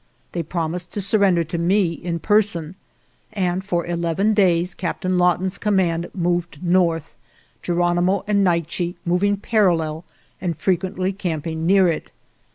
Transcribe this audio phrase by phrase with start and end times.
[0.31, 2.73] They promised to sur render to me in person,
[3.33, 7.13] and for eleven days Captain Lawton's command moved north,
[7.61, 10.03] Geronimo and Naiche moving parallel
[10.41, 12.09] and frequently camping near it.